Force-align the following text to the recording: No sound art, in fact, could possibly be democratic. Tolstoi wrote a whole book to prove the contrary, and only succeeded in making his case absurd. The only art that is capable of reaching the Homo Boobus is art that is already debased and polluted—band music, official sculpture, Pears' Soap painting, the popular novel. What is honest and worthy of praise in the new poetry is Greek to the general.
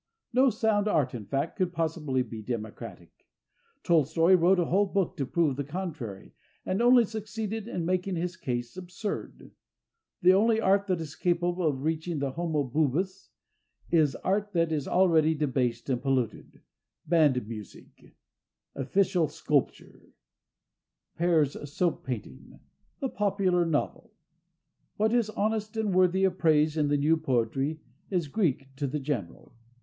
No 0.33 0.49
sound 0.49 0.87
art, 0.87 1.13
in 1.13 1.27
fact, 1.27 1.57
could 1.57 1.71
possibly 1.71 2.23
be 2.23 2.41
democratic. 2.41 3.27
Tolstoi 3.83 4.33
wrote 4.33 4.57
a 4.57 4.65
whole 4.65 4.87
book 4.87 5.15
to 5.17 5.27
prove 5.27 5.57
the 5.57 5.63
contrary, 5.63 6.33
and 6.65 6.81
only 6.81 7.05
succeeded 7.05 7.67
in 7.67 7.85
making 7.85 8.15
his 8.15 8.35
case 8.35 8.75
absurd. 8.75 9.51
The 10.23 10.33
only 10.33 10.59
art 10.59 10.87
that 10.87 11.01
is 11.01 11.13
capable 11.15 11.67
of 11.67 11.83
reaching 11.83 12.17
the 12.17 12.31
Homo 12.31 12.63
Boobus 12.63 13.29
is 13.91 14.15
art 14.23 14.53
that 14.53 14.71
is 14.71 14.87
already 14.87 15.35
debased 15.35 15.87
and 15.87 16.01
polluted—band 16.01 17.47
music, 17.47 18.15
official 18.73 19.27
sculpture, 19.27 20.15
Pears' 21.15 21.71
Soap 21.71 22.03
painting, 22.03 22.59
the 22.99 23.07
popular 23.09 23.67
novel. 23.67 24.11
What 24.97 25.13
is 25.13 25.29
honest 25.29 25.77
and 25.77 25.93
worthy 25.93 26.23
of 26.23 26.39
praise 26.39 26.75
in 26.75 26.87
the 26.87 26.97
new 26.97 27.17
poetry 27.17 27.81
is 28.09 28.27
Greek 28.27 28.75
to 28.77 28.87
the 28.87 28.99
general. 28.99 29.53